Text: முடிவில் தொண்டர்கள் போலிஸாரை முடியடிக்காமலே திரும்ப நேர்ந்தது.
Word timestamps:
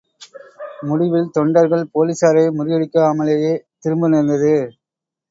முடிவில் 0.81 1.27
தொண்டர்கள் 1.31 1.83
போலிஸாரை 1.93 2.43
முடியடிக்காமலே 2.57 3.35
திரும்ப 3.79 4.09
நேர்ந்தது. 4.09 4.53